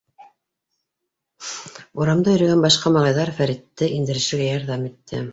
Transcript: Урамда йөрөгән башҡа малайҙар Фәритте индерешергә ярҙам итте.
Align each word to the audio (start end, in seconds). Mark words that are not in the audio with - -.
Урамда 2.03 2.33
йөрөгән 2.35 2.63
башҡа 2.63 2.91
малайҙар 2.95 3.31
Фәритте 3.41 3.91
индерешергә 3.99 4.47
ярҙам 4.49 4.87
итте. 4.89 5.21